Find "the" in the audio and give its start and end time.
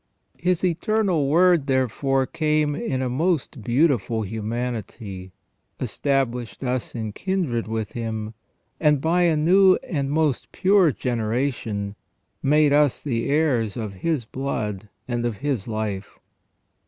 13.03-13.29